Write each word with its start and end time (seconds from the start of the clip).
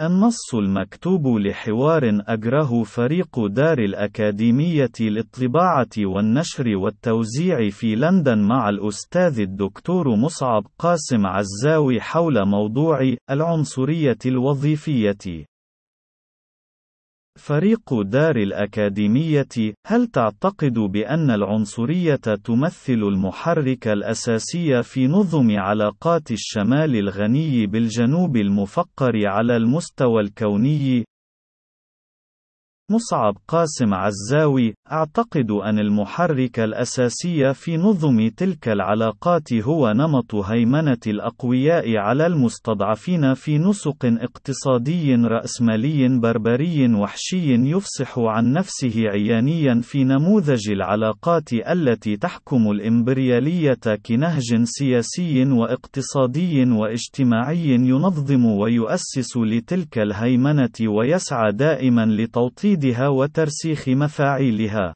النص 0.00 0.54
المكتوب 0.54 1.26
لحوار 1.26 2.02
أجره 2.28 2.82
فريق 2.82 3.46
دار 3.46 3.78
الأكاديمية 3.78 4.90
للطباعة 5.00 5.88
والنشر 5.98 6.76
والتوزيع 6.76 7.70
في 7.70 7.94
لندن 7.94 8.38
مع 8.38 8.68
الأستاذ 8.68 9.40
الدكتور 9.40 10.16
مصعب 10.16 10.66
قاسم 10.78 11.26
عزاوي 11.26 12.00
حول 12.00 12.46
موضوع 12.48 13.14
العنصرية 13.30 14.18
الوظيفية. 14.26 15.51
فريق 17.38 18.02
دار 18.02 18.36
الأكاديمية، 18.36 19.74
هل 19.86 20.06
تعتقد 20.06 20.72
بأن 20.72 21.30
العنصرية 21.30 22.14
تمثل 22.44 22.92
المحرك 22.92 23.88
الأساسي 23.88 24.82
في 24.82 25.06
نظم 25.06 25.58
علاقات 25.58 26.30
الشمال 26.30 26.96
الغني 26.96 27.66
بالجنوب 27.66 28.36
المفقر 28.36 29.26
على 29.26 29.56
المستوى 29.56 30.20
الكوني؟ 30.22 31.04
مصعب 32.92 33.36
قاسم 33.48 33.94
عزاوي 33.94 34.74
أعتقد 34.92 35.50
أن 35.50 35.78
المحرك 35.78 36.60
الأساسي 36.60 37.54
في 37.54 37.76
نظم 37.76 38.28
تلك 38.28 38.68
العلاقات 38.68 39.52
هو 39.52 39.92
نمط 39.92 40.34
هيمنة 40.34 40.98
الأقوياء 41.06 41.96
على 41.96 42.26
المستضعفين 42.26 43.34
في 43.34 43.58
نسق 43.58 43.96
اقتصادي 44.04 45.14
رأسمالي 45.14 46.18
بربري 46.18 46.94
وحشي 46.94 47.54
يفصح 47.54 48.18
عن 48.18 48.52
نفسه 48.52 48.94
عيانيا 48.96 49.80
في 49.82 50.04
نموذج 50.04 50.70
العلاقات 50.70 51.52
التي 51.52 52.16
تحكم 52.16 52.70
الإمبريالية 52.70 53.78
كنهج 54.06 54.62
سياسي 54.64 55.44
واقتصادي 55.44 56.64
واجتماعي 56.64 57.68
ينظم 57.68 58.44
ويؤسس 58.46 59.36
لتلك 59.36 59.98
الهيمنة 59.98 60.68
ويسعى 60.88 61.52
دائما 61.52 62.06
لتوطيد 62.06 62.81
تحديدها 62.82 63.08
وترسيخ 63.08 63.88
مفاعيلها. 63.88 64.94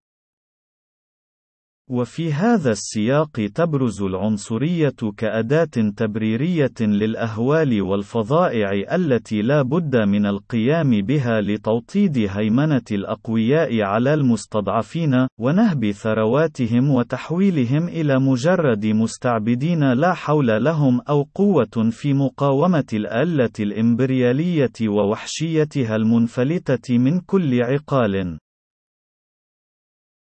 وفي 1.91 2.33
هذا 2.33 2.71
السياق 2.71 3.51
تبرز 3.55 4.03
العنصرية 4.03 4.95
كأداة 5.17 5.91
تبريرية 5.97 6.75
للأهوال 6.81 7.83
والفظائع 7.83 8.95
التي 8.95 9.43
لا 9.43 9.63
بد 9.63 9.97
من 9.97 10.27
القيام 10.27 10.91
بها 11.03 11.41
لتوطيد 11.41 12.27
هيمنة 12.31 12.83
الأقوياء 12.93 13.83
على 13.83 14.15
المستضعفين، 14.15 15.27
ونهب 15.41 15.91
ثرواتهم 15.91 16.91
وتحويلهم 16.91 17.89
إلى 17.89 18.19
مجرد 18.19 18.87
مستعبدين 18.87 19.93
لا 19.93 20.15
حول 20.15 20.65
لهم 20.65 21.01
أو 21.09 21.29
قوة 21.35 21.91
في 21.91 22.15
مقاومة 22.15 22.87
الآلة 22.93 23.53
الإمبريالية 23.61 24.89
ووحشيتها 24.89 25.97
المنفلتة 25.97 26.99
من 26.99 27.21
كل 27.21 27.63
عقال. 27.63 28.39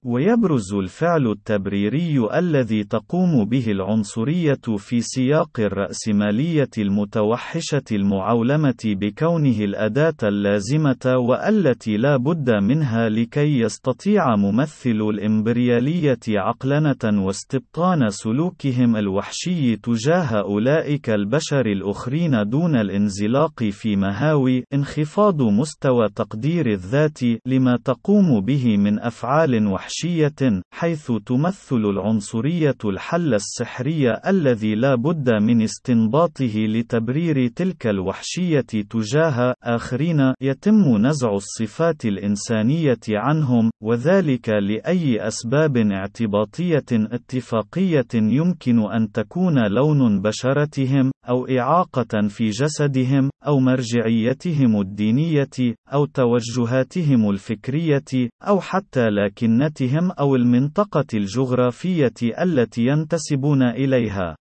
ويبرز 0.05 0.75
الفعل 0.75 1.27
التبريري 1.27 2.29
الذي 2.39 2.85
تقوم 2.85 3.45
به 3.45 3.71
العنصرية 3.71 4.61
في 4.79 5.01
سياق 5.01 5.61
الرأسمالية 5.61 6.69
المتوحشة 6.79 7.83
المعولمة 7.93 8.77
بكونه 8.85 9.59
الأداة 9.65 10.15
اللازمة 10.23 11.17
والتي 11.17 11.97
لا 11.97 12.17
بد 12.17 12.51
منها 12.51 13.09
لكي 13.09 13.61
يستطيع 13.61 14.37
ممثل 14.37 15.01
الإمبريالية 15.11 16.19
عقلنة 16.29 17.25
واستبطان 17.27 18.11
سلوكهم 18.11 18.97
الوحشي 18.97 19.77
تجاه 19.77 20.41
أولئك 20.41 21.11
البشر 21.11 21.67
الأخرين 21.67 22.49
دون 22.49 22.77
الانزلاق 22.77 23.65
في 23.65 23.97
مهاوي 23.97 24.65
انخفاض 24.75 25.43
مستوى 25.43 26.09
تقدير 26.09 26.67
الذات 26.67 27.19
لما 27.47 27.79
تقوم 27.85 28.41
به 28.41 28.77
من 28.77 29.01
أفعال 29.01 29.67
وحشية. 29.67 29.88
وحشية، 29.89 30.63
حيث 30.75 31.13
تمثل 31.27 31.77
العنصرية 31.77 32.77
الحل 32.85 33.35
السحري 33.35 34.13
الذي 34.27 34.75
لا 34.75 34.95
بد 34.95 35.31
من 35.31 35.63
استنباطه 35.63 36.55
لتبرير 36.57 37.49
تلك 37.49 37.87
الوحشية 37.87 38.61
تجاه 38.91 39.55
آخرين، 39.63 40.33
يتم 40.41 41.07
نزع 41.07 41.33
الصفات 41.33 42.05
الإنسانية 42.05 43.01
عنهم، 43.11 43.71
وذلك 43.83 44.49
لأي 44.49 45.27
أسباب 45.29 45.77
اعتباطية 45.77 46.87
اتفاقية 46.93 48.09
يمكن 48.15 48.93
أن 48.93 49.13
تكون 49.13 49.67
لون 49.67 50.23
بشرتهم، 50.23 51.11
أو 51.29 51.47
إعاقة 51.47 52.29
في 52.29 52.51
جسدهم، 52.51 53.31
أو 53.47 53.61
مرجعيتهم 53.61 54.81
الدينية، 54.81 55.75
أو 55.93 56.05
توجهاتهم 56.05 57.31
الفكرية، 57.31 58.29
أو 58.43 58.61
حتى 58.61 59.09
لكنة 59.09 59.78
بلدهم 59.81 60.11
أو 60.11 60.37
المنطقة 60.37 61.07
الجغرافية 61.15 62.13
التي 62.41 62.87
ينتسبون 62.87 63.63
إليها. 63.63 64.37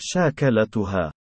شاكلتها. 0.00 1.12